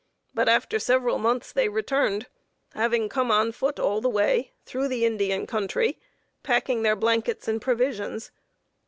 [0.33, 2.25] But, after several months, they returned,
[2.73, 5.99] having come on foot all the way, through the Indian country,
[6.41, 8.31] packing their blankets and provisions.